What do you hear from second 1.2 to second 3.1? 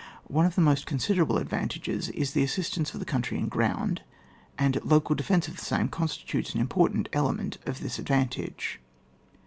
ad vantages, is the assistance of the